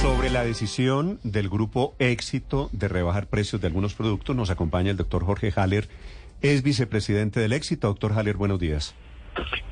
Sobre 0.00 0.30
la 0.30 0.44
decisión 0.44 1.18
del 1.24 1.50
grupo 1.50 1.94
Éxito 1.98 2.70
de 2.72 2.88
rebajar 2.88 3.26
precios 3.26 3.60
de 3.60 3.66
algunos 3.66 3.92
productos, 3.92 4.34
nos 4.34 4.48
acompaña 4.48 4.90
el 4.90 4.96
doctor 4.96 5.26
Jorge 5.26 5.52
Haller, 5.54 5.88
es 6.40 6.62
vicepresidente 6.62 7.38
del 7.38 7.52
Éxito. 7.52 7.88
Doctor 7.88 8.14
Haller, 8.14 8.38
buenos 8.38 8.58
días. 8.58 8.94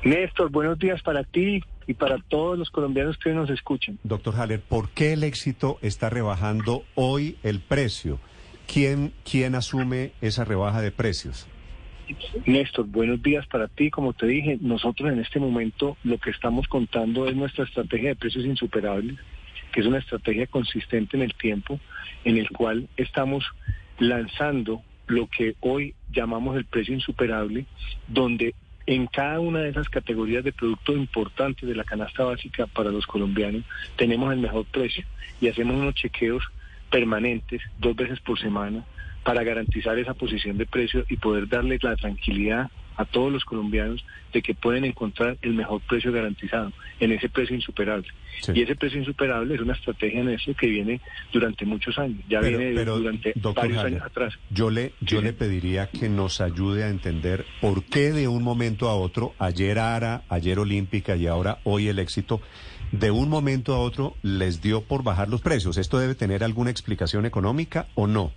Néstor, 0.03 0.51
buenos 0.51 0.77
días 0.77 1.01
para 1.01 1.23
ti 1.23 1.63
y 1.87 1.95
para 1.95 2.19
todos 2.29 2.59
los 2.59 2.69
colombianos 2.69 3.17
que 3.17 3.31
nos 3.31 3.49
escuchan. 3.49 3.97
Doctor 4.03 4.35
Haller, 4.35 4.61
¿por 4.61 4.89
qué 4.89 5.13
el 5.13 5.23
éxito 5.23 5.79
está 5.81 6.11
rebajando 6.11 6.83
hoy 6.93 7.37
el 7.41 7.59
precio? 7.59 8.19
¿Quién, 8.71 9.13
quién 9.29 9.55
asume 9.55 10.11
esa 10.21 10.45
rebaja 10.45 10.79
de 10.79 10.91
precios? 10.91 11.47
Néstor, 12.45 12.85
buenos 12.85 13.21
días 13.23 13.47
para 13.47 13.67
ti. 13.67 13.89
Como 13.89 14.13
te 14.13 14.27
dije, 14.27 14.59
nosotros 14.61 15.11
en 15.11 15.21
este 15.21 15.39
momento 15.39 15.97
lo 16.03 16.19
que 16.19 16.29
estamos 16.29 16.67
contando 16.67 17.27
es 17.27 17.35
nuestra 17.35 17.65
estrategia 17.65 18.09
de 18.09 18.15
precios 18.15 18.45
insuperables, 18.45 19.17
que 19.71 19.81
es 19.81 19.85
una 19.85 19.99
estrategia 19.99 20.47
consistente 20.47 21.17
en 21.17 21.23
el 21.23 21.33
tiempo, 21.33 21.79
en 22.23 22.37
el 22.37 22.49
cual 22.49 22.87
estamos 22.97 23.45
lanzando 23.99 24.81
lo 25.07 25.27
que 25.27 25.55
hoy 25.61 25.95
llamamos 26.11 26.55
el 26.55 26.65
precio 26.65 26.93
insuperable, 26.93 27.65
donde 28.07 28.53
en 28.85 29.07
cada 29.07 29.39
una 29.39 29.59
de 29.59 29.69
esas 29.69 29.89
categorías 29.89 30.43
de 30.43 30.51
productos 30.51 30.95
importantes 30.95 31.67
de 31.67 31.75
la 31.75 31.83
canasta 31.83 32.23
básica 32.23 32.65
para 32.65 32.91
los 32.91 33.05
colombianos 33.05 33.63
tenemos 33.95 34.33
el 34.33 34.39
mejor 34.39 34.65
precio 34.65 35.05
y 35.39 35.47
hacemos 35.47 35.75
unos 35.75 35.93
chequeos 35.93 36.43
permanentes 36.89 37.61
dos 37.77 37.95
veces 37.95 38.19
por 38.19 38.39
semana 38.39 38.83
para 39.23 39.43
garantizar 39.43 39.99
esa 39.99 40.15
posición 40.15 40.57
de 40.57 40.65
precio 40.65 41.05
y 41.07 41.17
poder 41.17 41.47
darle 41.47 41.77
la 41.81 41.95
tranquilidad 41.95 42.71
a 42.99 43.05
todos 43.05 43.31
los 43.31 43.45
colombianos 43.45 44.03
de 44.33 44.41
que 44.41 44.53
pueden 44.53 44.83
encontrar 44.83 45.37
el 45.41 45.53
mejor 45.53 45.79
precio 45.87 46.11
garantizado 46.11 46.73
en 46.99 47.13
ese 47.13 47.29
precio 47.29 47.55
insuperable. 47.55 48.09
Y 48.53 48.61
ese 48.61 48.75
precio 48.75 48.99
insuperable 48.99 49.55
es 49.55 49.61
una 49.61 49.73
estrategia 49.73 50.19
en 50.19 50.29
eso 50.29 50.53
que 50.53 50.67
viene 50.67 50.99
durante 51.31 51.65
muchos 51.65 51.97
años, 51.97 52.19
ya 52.29 52.41
viene 52.41 52.73
durante 52.83 53.33
varios 53.55 53.83
años 53.85 54.01
atrás. 54.03 54.33
Yo 54.49 54.69
le, 54.69 54.91
yo 54.99 55.21
le 55.21 55.31
pediría 55.31 55.87
que 55.87 56.09
nos 56.09 56.41
ayude 56.41 56.83
a 56.83 56.89
entender 56.89 57.45
por 57.61 57.85
qué 57.85 58.11
de 58.11 58.27
un 58.27 58.43
momento 58.43 58.89
a 58.89 58.95
otro, 58.95 59.33
ayer 59.39 59.79
ARA, 59.79 60.23
ayer 60.27 60.59
Olímpica 60.59 61.15
y 61.15 61.25
ahora 61.27 61.59
hoy 61.63 61.87
el 61.87 61.99
éxito, 61.99 62.41
de 62.91 63.11
un 63.11 63.29
momento 63.29 63.75
a 63.75 63.79
otro 63.79 64.15
les 64.23 64.61
dio 64.61 64.81
por 64.81 65.03
bajar 65.03 65.29
los 65.29 65.39
precios. 65.39 65.77
¿Esto 65.77 65.99
debe 65.99 66.15
tener 66.15 66.43
alguna 66.43 66.69
explicación 66.69 67.25
económica 67.25 67.87
o 67.95 68.07
no? 68.07 68.33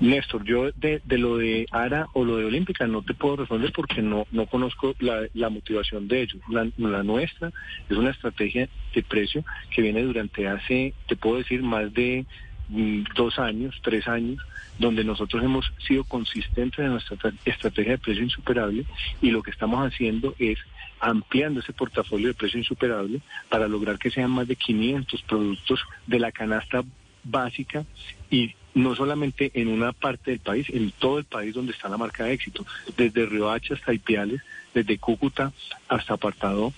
Néstor, 0.00 0.44
yo 0.44 0.70
de, 0.72 1.00
lo 1.06 1.38
de 1.38 1.66
ARA 1.70 2.08
o 2.12 2.24
lo 2.24 2.36
de 2.36 2.44
Olímpica 2.44 2.86
no 2.86 3.02
te 3.02 3.14
puedo 3.14 3.36
responder 3.36 3.72
porque 3.72 4.02
no, 4.02 4.26
no 4.30 4.46
conozco 4.46 4.94
la, 4.98 5.48
motivación 5.48 6.06
de 6.06 6.22
ellos. 6.22 6.42
La, 6.48 7.02
nuestra 7.02 7.50
es 7.88 7.96
una 7.96 8.10
estrategia 8.10 8.68
de 8.94 9.02
precio 9.02 9.44
que 9.70 9.82
viene 9.82 10.02
durante 10.02 10.46
hace, 10.46 10.92
te 11.08 11.16
puedo 11.16 11.38
decir, 11.38 11.62
más 11.62 11.92
de 11.94 12.26
mm, 12.68 13.04
dos 13.14 13.38
años, 13.38 13.74
tres 13.82 14.06
años, 14.06 14.38
donde 14.78 15.02
nosotros 15.02 15.42
hemos 15.42 15.72
sido 15.86 16.04
consistentes 16.04 16.78
en 16.78 16.92
nuestra 16.92 17.16
estrategia 17.46 17.92
de 17.92 17.98
precio 17.98 18.22
insuperable 18.22 18.84
y 19.22 19.30
lo 19.30 19.42
que 19.42 19.50
estamos 19.50 19.86
haciendo 19.86 20.34
es 20.38 20.58
ampliando 21.00 21.60
ese 21.60 21.72
portafolio 21.72 22.28
de 22.28 22.34
precio 22.34 22.58
insuperable 22.58 23.20
para 23.48 23.68
lograr 23.68 23.98
que 23.98 24.10
sean 24.10 24.30
más 24.30 24.46
de 24.46 24.56
500 24.56 25.22
productos 25.22 25.80
de 26.06 26.18
la 26.18 26.32
canasta 26.32 26.84
básica 27.24 27.84
y 28.30 28.54
no 28.76 28.94
solamente 28.94 29.50
en 29.54 29.68
una 29.68 29.92
parte 29.92 30.32
del 30.32 30.40
país, 30.40 30.66
en 30.68 30.90
todo 30.90 31.18
el 31.18 31.24
país 31.24 31.54
donde 31.54 31.72
está 31.72 31.88
la 31.88 31.96
marca 31.96 32.24
de 32.24 32.34
éxito, 32.34 32.66
desde 32.94 33.24
Riohacha 33.24 33.72
hasta 33.72 33.94
Ipiales, 33.94 34.42
desde 34.74 34.98
Cúcuta 34.98 35.50
hasta 35.88 36.14
Apartado, 36.14 36.74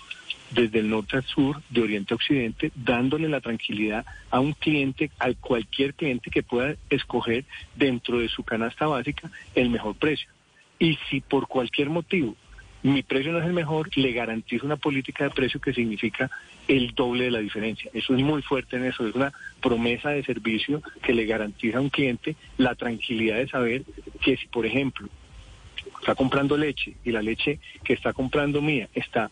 desde 0.52 0.78
el 0.78 0.90
norte 0.90 1.16
al 1.16 1.24
sur, 1.24 1.60
de 1.68 1.82
oriente 1.82 2.14
a 2.14 2.16
occidente, 2.16 2.70
dándole 2.76 3.28
la 3.28 3.40
tranquilidad 3.40 4.06
a 4.30 4.38
un 4.38 4.52
cliente, 4.52 5.10
a 5.18 5.32
cualquier 5.34 5.94
cliente 5.94 6.30
que 6.30 6.44
pueda 6.44 6.76
escoger 6.88 7.44
dentro 7.74 8.20
de 8.20 8.28
su 8.28 8.44
canasta 8.44 8.86
básica 8.86 9.28
el 9.56 9.68
mejor 9.68 9.96
precio. 9.96 10.28
Y 10.78 10.96
si 11.10 11.20
por 11.20 11.48
cualquier 11.48 11.90
motivo 11.90 12.36
mi 12.82 13.02
precio 13.02 13.32
no 13.32 13.38
es 13.40 13.46
el 13.46 13.52
mejor, 13.52 13.90
le 13.96 14.12
garantizo 14.12 14.64
una 14.64 14.76
política 14.76 15.24
de 15.24 15.30
precio 15.30 15.60
que 15.60 15.72
significa 15.72 16.30
el 16.68 16.94
doble 16.94 17.24
de 17.24 17.30
la 17.30 17.40
diferencia. 17.40 17.90
Eso 17.92 18.14
es 18.14 18.22
muy 18.22 18.42
fuerte 18.42 18.76
en 18.76 18.84
eso, 18.84 19.06
es 19.06 19.14
una 19.14 19.32
promesa 19.60 20.10
de 20.10 20.22
servicio 20.22 20.82
que 21.02 21.14
le 21.14 21.26
garantiza 21.26 21.78
a 21.78 21.80
un 21.80 21.90
cliente 21.90 22.36
la 22.56 22.74
tranquilidad 22.74 23.36
de 23.36 23.48
saber 23.48 23.82
que 24.20 24.36
si, 24.36 24.46
por 24.46 24.64
ejemplo, 24.64 25.08
está 26.00 26.14
comprando 26.14 26.56
leche 26.56 26.94
y 27.04 27.10
la 27.10 27.22
leche 27.22 27.58
que 27.82 27.94
está 27.94 28.12
comprando 28.12 28.62
mía 28.62 28.88
está 28.94 29.30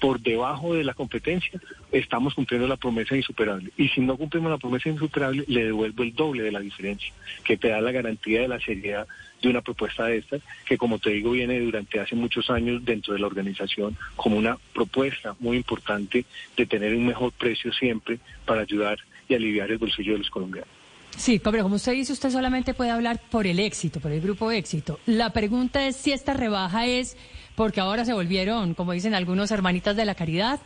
por 0.00 0.20
debajo 0.20 0.74
de 0.74 0.82
la 0.82 0.94
competencia, 0.94 1.60
estamos 1.92 2.34
cumpliendo 2.34 2.66
la 2.66 2.76
promesa 2.76 3.14
insuperable. 3.14 3.70
Y 3.76 3.88
si 3.88 4.00
no 4.00 4.16
cumplimos 4.16 4.50
la 4.50 4.58
promesa 4.58 4.88
insuperable, 4.88 5.44
le 5.46 5.66
devuelvo 5.66 6.02
el 6.02 6.14
doble 6.14 6.42
de 6.42 6.52
la 6.52 6.60
diferencia, 6.60 7.12
que 7.44 7.56
te 7.56 7.68
da 7.68 7.80
la 7.80 7.92
garantía 7.92 8.40
de 8.40 8.48
la 8.48 8.58
seriedad 8.58 9.06
de 9.42 9.48
una 9.48 9.60
propuesta 9.60 10.06
de 10.06 10.18
estas, 10.18 10.42
que 10.66 10.78
como 10.78 10.98
te 10.98 11.10
digo, 11.10 11.32
viene 11.32 11.60
durante 11.60 12.00
hace 12.00 12.16
muchos 12.16 12.50
años 12.50 12.84
dentro 12.84 13.14
de 13.14 13.20
la 13.20 13.26
organización 13.26 13.96
como 14.16 14.36
una 14.36 14.58
propuesta 14.74 15.36
muy 15.38 15.56
importante 15.56 16.24
de 16.56 16.66
tener 16.66 16.94
un 16.94 17.06
mejor 17.06 17.32
precio 17.32 17.72
siempre 17.72 18.18
para 18.44 18.62
ayudar 18.62 18.98
y 19.28 19.34
aliviar 19.34 19.70
el 19.70 19.78
bolsillo 19.78 20.12
de 20.12 20.18
los 20.18 20.30
colombianos. 20.30 20.79
Sí, 21.16 21.38
pero 21.38 21.62
como 21.62 21.76
usted 21.76 21.92
dice, 21.92 22.12
usted 22.12 22.30
solamente 22.30 22.74
puede 22.74 22.90
hablar 22.90 23.20
por 23.30 23.46
el 23.46 23.58
éxito, 23.58 24.00
por 24.00 24.12
el 24.12 24.20
grupo 24.20 24.50
éxito. 24.50 24.98
La 25.06 25.30
pregunta 25.32 25.86
es 25.86 25.96
si 25.96 26.12
esta 26.12 26.34
rebaja 26.34 26.86
es 26.86 27.16
porque 27.56 27.80
ahora 27.80 28.06
se 28.06 28.14
volvieron, 28.14 28.72
como 28.72 28.92
dicen 28.92 29.14
algunos, 29.14 29.50
hermanitas 29.50 29.94
de 29.94 30.06
la 30.06 30.14
caridad, 30.14 30.60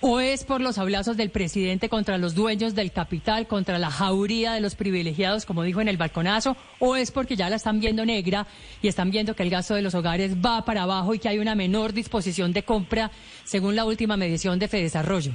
o 0.00 0.20
es 0.20 0.44
por 0.44 0.60
los 0.60 0.78
hablazos 0.78 1.16
del 1.16 1.30
presidente 1.30 1.88
contra 1.88 2.18
los 2.18 2.34
dueños 2.34 2.74
del 2.74 2.92
capital, 2.92 3.48
contra 3.48 3.78
la 3.78 3.90
jauría 3.90 4.52
de 4.52 4.60
los 4.60 4.76
privilegiados, 4.76 5.46
como 5.46 5.62
dijo 5.62 5.80
en 5.80 5.88
el 5.88 5.96
balconazo, 5.96 6.56
o 6.78 6.94
es 6.94 7.10
porque 7.10 7.34
ya 7.34 7.50
la 7.50 7.56
están 7.56 7.80
viendo 7.80 8.04
negra 8.04 8.46
y 8.82 8.88
están 8.88 9.10
viendo 9.10 9.34
que 9.34 9.42
el 9.42 9.50
gasto 9.50 9.74
de 9.74 9.82
los 9.82 9.94
hogares 9.94 10.36
va 10.36 10.64
para 10.64 10.82
abajo 10.82 11.14
y 11.14 11.18
que 11.18 11.28
hay 11.28 11.38
una 11.38 11.54
menor 11.54 11.92
disposición 11.92 12.52
de 12.52 12.62
compra, 12.62 13.10
según 13.44 13.74
la 13.74 13.84
última 13.84 14.16
medición 14.16 14.58
de 14.58 14.68
Fedesarrollo. 14.68 15.32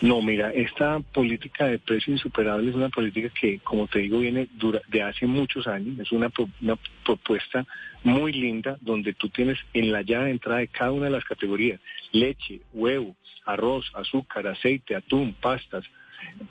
No, 0.00 0.22
mira, 0.22 0.52
esta 0.52 1.00
política 1.00 1.66
de 1.66 1.80
precio 1.80 2.12
insuperable 2.12 2.70
es 2.70 2.76
una 2.76 2.88
política 2.88 3.30
que, 3.30 3.58
como 3.58 3.88
te 3.88 3.98
digo, 3.98 4.20
viene 4.20 4.48
de 4.88 5.02
hace 5.02 5.26
muchos 5.26 5.66
años. 5.66 5.98
Es 5.98 6.12
una, 6.12 6.30
una 6.60 6.78
propuesta 7.04 7.66
muy 8.04 8.32
linda 8.32 8.78
donde 8.80 9.12
tú 9.14 9.28
tienes 9.28 9.58
en 9.74 9.90
la 9.90 10.02
llave 10.02 10.26
de 10.26 10.30
entrada 10.30 10.60
de 10.60 10.68
cada 10.68 10.92
una 10.92 11.06
de 11.06 11.10
las 11.10 11.24
categorías 11.24 11.80
leche, 12.12 12.60
huevo, 12.72 13.16
arroz, 13.44 13.90
azúcar, 13.94 14.46
aceite, 14.46 14.94
atún, 14.94 15.34
pastas, 15.40 15.84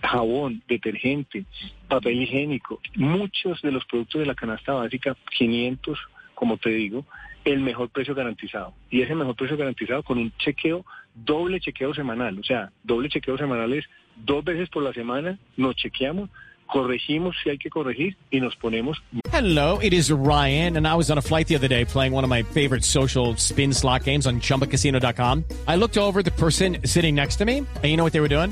jabón, 0.02 0.62
detergente, 0.68 1.46
papel 1.88 2.22
higiénico, 2.22 2.81
muchos 2.96 3.62
de 3.62 3.72
los 3.72 3.85
productos 3.85 4.19
de 4.19 4.28
la 4.28 4.35
canasta 4.35 4.74
básica, 4.74 5.16
500, 5.38 6.00
como 6.38 6.58
te 6.58 6.70
digo, 6.70 7.03
el 7.46 7.62
mejor 7.62 7.90
precio 7.90 8.14
garantizado. 8.14 8.74
Y 8.92 9.02
ese 9.02 9.16
mejor 9.16 9.36
precio 9.36 9.58
garantizado 9.58 10.03
con 10.03 10.20
un 10.20 10.31
chequeo, 10.38 10.86
doble 11.16 11.59
chequeo 11.59 11.96
semanal. 11.96 12.38
O 12.38 12.44
sea, 12.44 12.72
doble 12.84 13.09
chequeo 13.09 13.38
semanal 13.40 13.74
es 13.74 13.86
dos 14.16 14.46
veces 14.46 14.70
por 14.70 14.84
la 14.84 14.94
semana, 14.94 15.40
nos 15.58 15.76
chequeamos 15.76 16.29
corregimos 16.67 17.35
si 17.41 17.50
hay 17.50 17.58
que 17.58 17.70
corregir 17.70 18.16
y 18.29 18.40
nos 18.40 18.56
ponemos. 18.56 19.02
Hello, 19.32 19.79
it 19.79 19.94
is 19.94 20.11
Ryan, 20.11 20.78
and 20.78 20.88
I 20.88 20.96
was 20.96 21.09
on 21.09 21.17
a 21.17 21.22
flight 21.22 21.47
the 21.47 21.56
other 21.56 21.67
day 21.67 21.85
playing 21.85 22.11
one 22.14 22.23
of 22.23 22.29
my 22.29 22.44
favorite 22.44 22.84
social 22.84 23.35
spin 23.38 23.73
slot 23.73 24.03
games 24.03 24.28
on 24.28 24.41
chumbacasino.com. 24.41 25.44
I 25.67 25.76
looked 25.76 25.97
over 25.97 26.22
the 26.22 26.32
person 26.32 26.78
sitting 26.85 27.16
next 27.16 27.38
to 27.38 27.46
me, 27.46 27.59
and 27.59 27.85
you 27.85 27.97
know 27.97 28.03
what 28.03 28.14
they 28.14 28.20
were 28.20 28.28
doing? 28.28 28.52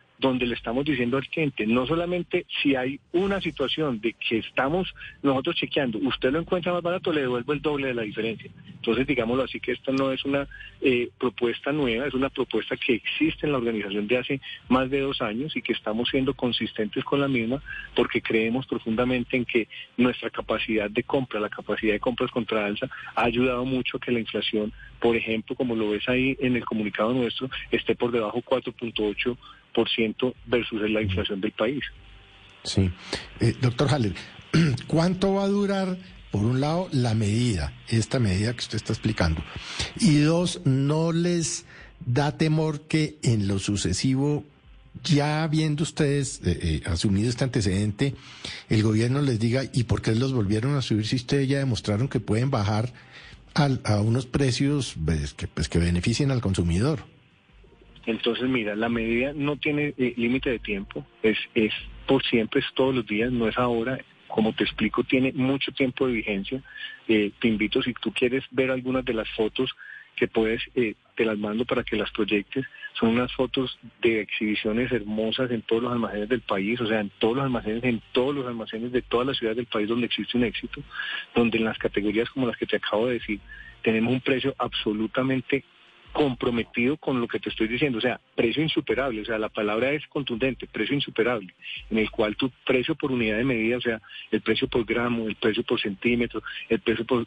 donde 0.21 0.45
le 0.45 0.53
estamos 0.53 0.85
diciendo 0.85 1.17
al 1.17 1.27
cliente, 1.27 1.65
no 1.65 1.85
solamente 1.87 2.45
si 2.61 2.75
hay 2.75 2.99
una 3.11 3.41
situación 3.41 3.99
de 3.99 4.13
que 4.13 4.37
estamos 4.37 4.93
nosotros 5.23 5.55
chequeando, 5.55 5.97
usted 5.97 6.31
lo 6.31 6.39
encuentra 6.39 6.71
más 6.71 6.83
barato, 6.83 7.11
le 7.11 7.21
devuelvo 7.21 7.53
el 7.53 7.61
doble 7.61 7.87
de 7.87 7.95
la 7.95 8.03
diferencia. 8.03 8.51
Entonces, 8.67 9.07
digámoslo 9.07 9.43
así, 9.43 9.59
que 9.59 9.71
esta 9.71 9.91
no 9.91 10.11
es 10.11 10.23
una 10.23 10.47
eh, 10.79 11.09
propuesta 11.19 11.71
nueva, 11.71 12.05
es 12.05 12.13
una 12.13 12.29
propuesta 12.29 12.77
que 12.77 12.93
existe 12.93 13.47
en 13.47 13.51
la 13.51 13.57
organización 13.57 14.07
de 14.07 14.17
hace 14.17 14.41
más 14.69 14.89
de 14.91 15.01
dos 15.01 15.21
años 15.21 15.55
y 15.55 15.61
que 15.63 15.73
estamos 15.73 16.09
siendo 16.09 16.35
consistentes 16.35 17.03
con 17.03 17.19
la 17.19 17.27
misma 17.27 17.61
porque 17.95 18.21
creemos 18.21 18.67
profundamente 18.67 19.37
en 19.37 19.45
que 19.45 19.67
nuestra 19.97 20.29
capacidad 20.29 20.89
de 20.89 21.01
compra, 21.01 21.39
la 21.39 21.49
capacidad 21.49 21.93
de 21.93 21.99
compras 21.99 22.29
contra 22.29 22.65
alza, 22.65 22.87
ha 23.15 23.23
ayudado 23.23 23.65
mucho 23.65 23.97
a 23.97 23.99
que 23.99 24.11
la 24.11 24.19
inflación, 24.19 24.71
por 24.99 25.15
ejemplo, 25.15 25.55
como 25.55 25.75
lo 25.75 25.89
ves 25.89 26.07
ahí 26.07 26.37
en 26.39 26.55
el 26.55 26.65
comunicado 26.65 27.11
nuestro, 27.11 27.49
esté 27.71 27.95
por 27.95 28.11
debajo 28.11 28.41
4.8% 28.41 29.37
versus 30.45 30.89
la 30.89 31.01
inflación 31.01 31.41
del 31.41 31.51
país. 31.51 31.83
Sí. 32.63 32.89
Eh, 33.39 33.55
doctor 33.61 33.89
Haller, 33.89 34.13
¿cuánto 34.87 35.35
va 35.35 35.43
a 35.43 35.47
durar, 35.47 35.97
por 36.31 36.43
un 36.43 36.61
lado, 36.61 36.87
la 36.91 37.13
medida, 37.13 37.73
esta 37.89 38.19
medida 38.19 38.53
que 38.53 38.59
usted 38.59 38.77
está 38.77 38.93
explicando? 38.93 39.43
Y 39.99 40.19
dos, 40.19 40.61
¿no 40.65 41.11
les 41.11 41.65
da 42.05 42.37
temor 42.37 42.81
que 42.87 43.17
en 43.23 43.47
lo 43.47 43.59
sucesivo 43.59 44.43
ya 45.03 45.47
viendo 45.47 45.83
ustedes 45.83 46.41
eh, 46.45 46.59
eh, 46.61 46.81
asumido 46.85 47.29
este 47.29 47.43
antecedente, 47.43 48.15
el 48.69 48.83
gobierno 48.83 49.21
les 49.21 49.39
diga, 49.39 49.63
¿y 49.73 49.83
por 49.83 50.01
qué 50.01 50.13
los 50.15 50.33
volvieron 50.33 50.75
a 50.75 50.81
subir 50.81 51.07
si 51.07 51.15
ustedes 51.15 51.47
ya 51.47 51.59
demostraron 51.59 52.07
que 52.07 52.19
pueden 52.19 52.51
bajar 52.51 52.93
a 53.53 54.01
unos 54.01 54.25
precios 54.25 54.95
pues, 55.03 55.33
que, 55.33 55.47
pues, 55.47 55.69
que 55.69 55.79
beneficien 55.79 56.31
al 56.31 56.41
consumidor? 56.41 57.05
Entonces, 58.05 58.49
mira, 58.49 58.75
la 58.75 58.89
medida 58.89 59.33
no 59.33 59.57
tiene 59.57 59.93
eh, 59.97 60.13
límite 60.17 60.49
de 60.49 60.59
tiempo, 60.59 61.05
es, 61.21 61.37
es 61.53 61.73
por 62.07 62.23
siempre, 62.23 62.61
es 62.61 62.65
todos 62.73 62.95
los 62.95 63.05
días, 63.05 63.31
no 63.31 63.47
es 63.47 63.57
ahora. 63.57 63.99
Como 64.27 64.53
te 64.53 64.63
explico, 64.63 65.03
tiene 65.03 65.33
mucho 65.33 65.73
tiempo 65.73 66.07
de 66.07 66.13
vigencia. 66.13 66.63
te 67.05 67.47
invito, 67.47 67.81
si 67.81 67.93
tú 67.93 68.13
quieres 68.13 68.45
ver 68.51 68.71
algunas 68.71 69.03
de 69.03 69.13
las 69.13 69.29
fotos 69.31 69.69
que 70.15 70.27
puedes, 70.27 70.61
eh, 70.75 70.95
te 71.15 71.25
las 71.25 71.37
mando 71.37 71.65
para 71.65 71.83
que 71.83 71.95
las 71.95 72.11
proyectes. 72.11 72.65
Son 72.93 73.09
unas 73.09 73.33
fotos 73.33 73.77
de 74.01 74.21
exhibiciones 74.21 74.91
hermosas 74.91 75.51
en 75.51 75.61
todos 75.61 75.83
los 75.83 75.91
almacenes 75.91 76.29
del 76.29 76.41
país, 76.41 76.79
o 76.81 76.87
sea, 76.87 76.99
en 76.99 77.11
todos 77.19 77.37
los 77.37 77.45
almacenes, 77.45 77.83
en 77.83 78.01
todos 78.11 78.35
los 78.35 78.45
almacenes 78.45 78.91
de 78.91 79.01
todas 79.01 79.27
las 79.27 79.37
ciudades 79.37 79.57
del 79.57 79.65
país 79.65 79.87
donde 79.87 80.05
existe 80.05 80.37
un 80.37 80.43
éxito, 80.43 80.81
donde 81.35 81.57
en 81.57 81.65
las 81.65 81.77
categorías 81.77 82.29
como 82.29 82.47
las 82.47 82.57
que 82.57 82.65
te 82.65 82.77
acabo 82.77 83.07
de 83.07 83.13
decir, 83.13 83.39
tenemos 83.81 84.13
un 84.13 84.21
precio 84.21 84.53
absolutamente 84.57 85.63
comprometido 86.11 86.97
con 86.97 87.19
lo 87.21 87.27
que 87.27 87.39
te 87.39 87.49
estoy 87.49 87.67
diciendo, 87.67 87.97
o 87.97 88.01
sea, 88.01 88.19
precio 88.35 88.61
insuperable, 88.61 89.21
o 89.21 89.25
sea, 89.25 89.37
la 89.37 89.49
palabra 89.49 89.91
es 89.91 90.05
contundente, 90.07 90.67
precio 90.67 90.95
insuperable, 90.95 91.53
en 91.89 91.97
el 91.97 92.11
cual 92.11 92.35
tu 92.35 92.51
precio 92.65 92.95
por 92.95 93.11
unidad 93.11 93.37
de 93.37 93.43
medida, 93.43 93.77
o 93.77 93.81
sea, 93.81 94.01
el 94.31 94.41
precio 94.41 94.67
por 94.67 94.85
gramo, 94.85 95.27
el 95.27 95.35
precio 95.35 95.63
por 95.63 95.79
centímetro, 95.79 96.43
el 96.69 96.79
precio 96.79 97.05
por, 97.05 97.25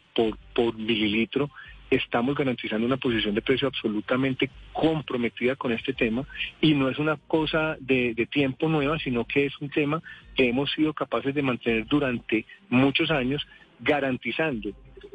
por, 0.53 0.75
mililitro, 0.75 1.49
estamos 1.89 2.35
garantizando 2.35 2.85
una 2.85 2.97
posición 2.97 3.35
de 3.35 3.41
precio 3.41 3.67
absolutamente 3.67 4.49
comprometida 4.73 5.55
con 5.55 5.71
este 5.71 5.93
tema 5.93 6.25
y 6.61 6.73
no 6.73 6.89
es 6.89 6.97
una 6.97 7.17
cosa 7.27 7.77
de, 7.79 8.27
tiempo 8.31 8.67
nueva, 8.67 8.99
sino 8.99 9.25
que 9.25 9.45
es 9.45 9.53
un 9.61 9.69
tema 9.69 10.01
que 10.35 10.49
hemos 10.49 10.71
sido 10.71 10.93
capaces 10.93 11.33
de 11.33 11.41
mantener 11.41 11.85
durante 11.85 12.45
muchos 12.69 13.11
años 13.11 13.45
garantizando 13.79 14.71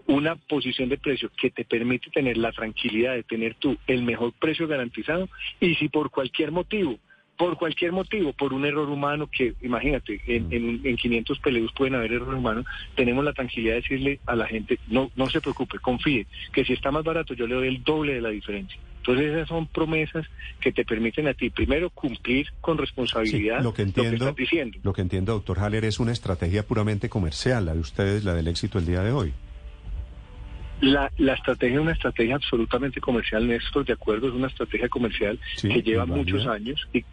una 0.06 0.36
posición 0.36 0.88
de 0.88 0.98
precio 0.98 1.30
que 1.40 1.50
te 1.50 1.64
permite 1.64 2.10
tener 2.10 2.36
la 2.36 2.52
tranquilidad 2.52 3.14
de 3.14 3.22
tener 3.22 3.54
tú 3.54 3.76
el 3.86 4.02
mejor 4.02 4.32
precio 4.32 4.66
garantizado 4.66 5.28
y 5.60 5.74
si 5.76 5.88
por 5.88 6.10
cualquier 6.10 6.52
motivo 6.52 6.98
por 7.40 7.56
cualquier 7.56 7.90
motivo, 7.90 8.34
por 8.34 8.52
un 8.52 8.66
error 8.66 8.86
humano 8.90 9.26
que, 9.26 9.54
imagínate, 9.62 10.20
en, 10.26 10.52
en, 10.84 10.96
500 10.98 11.38
peleos 11.38 11.72
pueden 11.72 11.94
haber 11.94 12.12
errores 12.12 12.38
humanos, 12.38 12.66
tenemos 12.94 13.24
la 13.24 13.32
tranquilidad 13.32 13.76
de 13.76 13.80
decirle 13.80 14.20
a 14.26 14.36
la 14.36 14.46
gente, 14.46 14.78
no, 14.88 15.10
no 15.16 15.26
se 15.30 15.40
preocupe, 15.40 15.78
confíe, 15.78 16.26
que 16.52 16.66
si 16.66 16.74
está 16.74 16.90
más 16.90 17.02
barato 17.02 17.32
yo 17.32 17.46
le 17.46 17.54
doy 17.54 17.68
el 17.68 17.82
doble 17.82 18.12
de 18.12 18.20
la 18.20 18.28
diferencia. 18.28 18.78
Entonces 18.98 19.32
esas 19.32 19.48
son 19.48 19.66
promesas 19.68 20.26
que 20.60 20.70
te 20.70 20.84
permiten 20.84 21.28
a 21.28 21.32
ti, 21.32 21.48
primero, 21.48 21.88
cumplir 21.88 22.46
con 22.60 22.76
responsabilidad 22.76 23.62
lo, 23.62 23.72
que 23.72 23.82
entiendo, 23.82 24.16
estás 24.16 24.36
diciendo. 24.36 24.78
Lo 24.82 24.92
que 24.92 25.00
entiendo, 25.00 25.32
doctor 25.32 25.60
Haller, 25.60 25.86
es 25.86 25.98
una 25.98 26.12
estrategia 26.12 26.66
puramente 26.66 27.08
comercial, 27.08 27.64
la 27.64 27.72
de 27.72 27.80
ustedes, 27.80 28.22
la 28.22 28.34
del 28.34 28.48
éxito 28.48 28.78
el 28.78 28.84
día 28.84 29.00
de 29.00 29.12
hoy. 29.12 29.32
La, 30.80 31.12
la 31.18 31.34
estrategia 31.34 31.76
es 31.76 31.82
una 31.82 31.92
estrategia 31.92 32.36
absolutamente 32.36 33.00
comercial, 33.00 33.46
Néstor, 33.46 33.84
de 33.84 33.92
acuerdo, 33.92 34.28
es 34.28 34.34
una 34.34 34.46
estrategia 34.48 34.88
comercial 34.88 35.38
que 35.60 35.82
lleva 35.82 36.06
muchos 36.06 36.46
años 36.46 36.88
y 36.92 37.04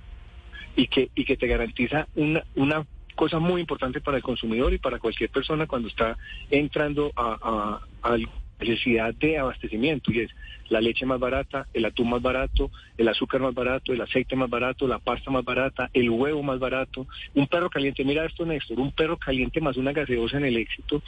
y 0.77 0.87
que, 0.87 1.09
y 1.15 1.25
que 1.25 1.35
te 1.35 1.47
garantiza 1.47 2.07
una, 2.15 2.43
una 2.55 2.85
cosa 3.15 3.39
muy 3.39 3.59
importante 3.59 3.99
para 3.99 4.17
el 4.17 4.23
consumidor 4.23 4.73
y 4.73 4.77
para 4.77 4.99
cualquier 4.99 5.29
persona 5.31 5.65
cuando 5.65 5.89
está 5.89 6.15
entrando 6.51 7.11
a, 7.15 7.81
a, 8.03 8.13
a 8.13 8.17
necesidad 8.59 9.13
de 9.15 9.39
abastecimiento 9.39 10.11
y 10.11 10.21
es 10.21 10.31
la 10.69 10.81
leche 10.81 11.05
más 11.05 11.19
barata, 11.19 11.67
el 11.73 11.85
atún 11.85 12.09
más 12.09 12.21
barato, 12.21 12.69
el 12.97 13.07
azúcar 13.07 13.41
más 13.41 13.53
barato, 13.53 13.91
el 13.91 14.01
aceite 14.01 14.35
más 14.35 14.49
barato, 14.49 14.87
la 14.87 14.99
pasta 14.99 15.31
más 15.31 15.43
barata, 15.43 15.89
el 15.93 16.09
huevo 16.09 16.43
más 16.43 16.59
barato, 16.59 17.07
un 17.33 17.47
perro 17.47 17.69
caliente, 17.69 18.03
mira 18.03 18.25
esto 18.25 18.45
Néstor, 18.45 18.79
un 18.79 18.91
perro 18.91 19.17
caliente 19.17 19.61
más 19.61 19.77
una 19.77 19.93
gaseosa 19.93 20.37
en 20.37 20.45
el 20.45 20.57
éxito 20.57 21.01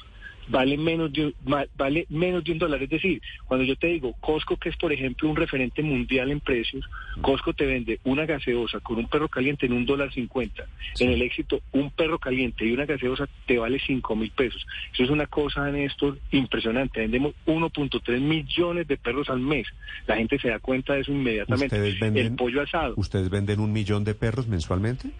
vale 0.49 0.77
menos 0.77 1.11
de, 1.13 1.33
vale 1.75 2.05
menos 2.09 2.43
de 2.43 2.51
un 2.51 2.59
dólar. 2.59 2.83
Es 2.83 2.89
decir, 2.89 3.21
cuando 3.45 3.65
yo 3.65 3.75
te 3.75 3.87
digo 3.87 4.13
Costco, 4.19 4.57
que 4.57 4.69
es 4.69 4.77
por 4.77 4.91
ejemplo 4.91 5.29
un 5.29 5.35
referente 5.35 5.81
mundial 5.81 6.31
en 6.31 6.39
precios, 6.39 6.85
Costco 7.21 7.53
te 7.53 7.65
vende 7.65 7.99
una 8.03 8.25
gaseosa 8.25 8.79
con 8.79 8.97
un 8.97 9.07
perro 9.07 9.29
caliente 9.29 9.65
en 9.65 9.73
un 9.73 9.85
dólar 9.85 10.11
cincuenta. 10.13 10.65
En 10.99 11.11
el 11.11 11.21
éxito, 11.21 11.61
un 11.71 11.91
perro 11.91 12.19
caliente 12.19 12.65
y 12.65 12.71
una 12.71 12.85
gaseosa 12.85 13.27
te 13.45 13.57
vale 13.57 13.79
cinco 13.85 14.15
mil 14.15 14.31
pesos. 14.31 14.65
Eso 14.93 15.03
es 15.03 15.09
una 15.09 15.27
cosa, 15.27 15.69
esto 15.77 16.17
impresionante. 16.31 17.01
Vendemos 17.01 17.33
1.3 17.45 18.19
millones 18.19 18.87
de 18.87 18.97
perros 18.97 19.29
al 19.29 19.39
mes. 19.39 19.67
La 20.07 20.17
gente 20.17 20.39
se 20.39 20.49
da 20.49 20.59
cuenta 20.59 20.93
de 20.93 21.01
eso 21.01 21.11
inmediatamente. 21.11 21.75
el 21.99 22.35
pollo 22.35 22.61
asado. 22.61 22.93
¿Ustedes 22.97 23.29
venden 23.29 23.59
un 23.59 23.71
millón 23.71 24.03
de 24.03 24.15
perros 24.15 24.47
mensualmente? 24.47 25.11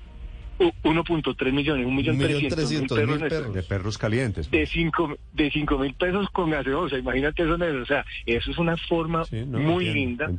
1.3 0.60 1.54
millones, 1.54 1.86
un 1.86 1.96
millón 1.96 2.18
trescientos 2.18 2.98
mil 2.98 3.20
perros, 3.20 3.54
de 3.54 3.64
perros 3.64 3.98
calientes. 3.98 4.52
De 4.52 4.66
5 4.66 5.18
de 5.34 5.52
cinco 5.52 5.78
mil 5.78 5.94
pesos 5.94 6.28
con 6.32 6.50
gaseosa, 6.50 6.98
imagínate 6.98 7.44
eso, 7.44 7.54
o 7.54 7.86
sea, 7.86 8.06
eso 8.26 8.52
es 8.52 8.58
una 8.58 8.76
forma 8.76 9.24
muy 9.32 9.90
linda 9.90 10.30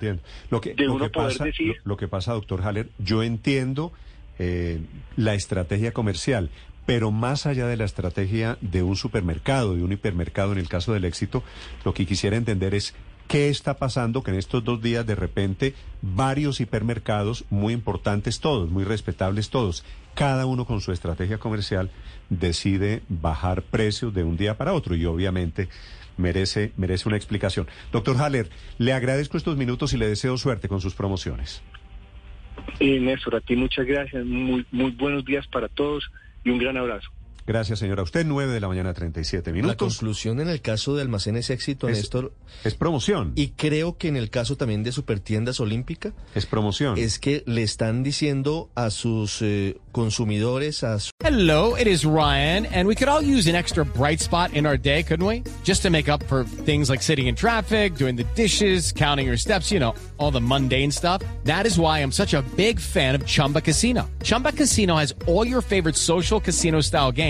Lo 0.51 0.61
que, 0.61 0.75
de 0.75 0.85
lo 0.85 0.95
uno 0.95 1.05
que 1.07 1.11
poder 1.11 1.33
pasa, 1.33 1.45
decir. 1.45 1.77
Lo, 1.85 1.97
que 1.97 2.09
pasa, 2.09 2.35
doctor 2.35 2.63
Haller, 2.63 2.89
yo 2.99 3.23
entiendo 3.23 3.93
eh, 4.39 4.81
la 5.17 5.35
estrategia 5.35 5.93
comercial, 5.93 6.51
pero 6.87 7.11
más 7.11 7.47
allá 7.47 7.67
de 7.67 7.77
la 7.77 7.85
estrategia 7.85 8.59
de 8.61 8.83
un 8.83 8.97
supermercado, 8.97 9.75
de 9.75 9.83
un 9.83 9.93
hipermercado 9.93 10.53
en 10.53 10.59
el 10.59 10.69
caso 10.69 10.93
del 10.93 11.05
éxito, 11.05 11.43
lo 11.85 11.95
que 11.95 12.05
quisiera 12.05 12.37
entender 12.37 12.75
es 12.75 12.95
¿Qué 13.31 13.49
está 13.49 13.75
pasando? 13.75 14.25
Que 14.25 14.33
en 14.33 14.39
estos 14.39 14.65
dos 14.65 14.83
días 14.83 15.07
de 15.07 15.15
repente 15.15 15.75
varios 16.03 16.61
hipermercados 16.61 17.45
muy 17.49 17.73
importantes 17.73 18.41
todos, 18.41 18.71
muy 18.71 18.83
respetables 18.83 19.51
todos, 19.51 19.85
cada 20.17 20.47
uno 20.47 20.65
con 20.65 20.81
su 20.81 20.91
estrategia 20.91 21.39
comercial 21.39 21.93
decide 22.29 23.03
bajar 23.09 23.63
precios 23.63 24.13
de 24.13 24.25
un 24.25 24.37
día 24.37 24.57
para 24.59 24.73
otro 24.73 24.97
y 24.97 25.05
obviamente 25.05 25.69
merece, 26.17 26.73
merece 26.77 27.09
una 27.09 27.19
explicación. 27.19 27.69
Doctor 27.93 28.17
Haller, 28.17 28.51
le 28.79 28.93
agradezco 28.93 29.37
estos 29.37 29.57
minutos 29.57 29.93
y 29.93 29.97
le 29.97 30.09
deseo 30.09 30.37
suerte 30.37 30.67
con 30.67 30.81
sus 30.81 30.95
promociones. 30.95 31.63
Y 32.81 32.99
Néstor, 32.99 33.37
a 33.37 33.41
ti 33.41 33.55
muchas 33.55 33.87
gracias, 33.87 34.27
muy, 34.27 34.67
muy 34.73 34.91
buenos 34.91 35.25
días 35.25 35.47
para 35.47 35.69
todos 35.69 36.11
y 36.43 36.51
un 36.51 36.59
gran 36.59 36.77
abrazo. 36.77 37.13
Gracias, 37.47 37.79
señora. 37.79 38.03
Usted, 38.03 38.25
9 38.27 38.53
de 38.53 38.61
la 38.61 38.69
mañana, 38.69 38.95
37 38.95 39.53
minutos. 39.53 39.71
La 39.71 39.77
conclusión 39.77 40.41
en 40.41 40.49
el 40.49 40.61
caso 40.61 40.95
de 40.95 41.03
Almacenes 41.03 41.51
Éxito, 41.51 41.89
es, 41.89 41.99
Néstor. 41.99 42.33
Es 42.65 42.75
promoción. 42.75 43.33
Y 43.35 43.49
creo 43.49 43.97
que 43.97 44.09
en 44.09 44.17
el 44.17 44.31
caso 44.31 44.57
también 44.57 44.83
de 44.83 44.93
Supertiendas 44.93 45.61
Olímpica. 45.61 46.13
Es 46.35 46.47
promoción. 46.47 46.99
Es 46.99 47.19
que 47.19 47.43
le 47.47 47.63
están 47.63 48.03
diciendo 48.03 48.71
a 48.75 48.91
sus 48.91 49.43
eh, 49.43 49.79
consumidores, 49.93 50.85
a 50.85 50.99
su... 50.99 51.11
Hello, 51.23 51.77
it 51.77 51.87
is 51.87 52.05
Ryan, 52.05 52.67
and 52.67 52.87
we 52.87 52.95
could 52.95 53.09
all 53.09 53.23
use 53.23 53.49
an 53.49 53.55
extra 53.55 53.85
bright 53.85 54.21
spot 54.21 54.53
in 54.55 54.67
our 54.67 54.77
day, 54.77 55.03
couldn't 55.03 55.27
we? 55.27 55.43
Just 55.65 55.83
to 55.83 55.91
make 55.91 56.09
up 56.09 56.23
for 56.25 56.45
things 56.45 56.89
like 56.89 57.03
sitting 57.03 57.27
in 57.27 57.35
traffic, 57.35 57.97
doing 57.97 58.17
the 58.17 58.25
dishes, 58.35 58.93
counting 58.93 59.27
your 59.27 59.37
steps, 59.37 59.71
you 59.71 59.79
know, 59.79 59.95
all 60.19 60.31
the 60.31 60.41
mundane 60.41 60.91
stuff. 60.91 61.23
That 61.45 61.67
is 61.67 61.79
why 61.79 62.01
I'm 62.01 62.13
such 62.13 62.35
a 62.35 62.43
big 62.57 62.81
fan 62.81 63.15
of 63.15 63.27
Chumba 63.27 63.61
Casino. 63.61 64.09
Chumba 64.23 64.53
Casino 64.53 64.97
has 64.97 65.15
all 65.27 65.47
your 65.47 65.63
favorite 65.63 65.97
social 65.97 66.41
casino 66.41 66.81
style 66.81 67.13
games 67.13 67.30